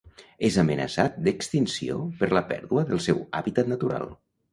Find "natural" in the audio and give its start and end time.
3.75-4.09